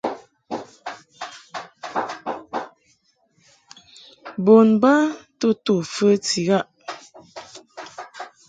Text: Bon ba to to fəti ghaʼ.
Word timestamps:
Bon 4.45 4.69
ba 4.81 4.95
to 5.39 5.47
to 5.65 5.73
fəti 5.93 6.39
ghaʼ. 6.47 6.65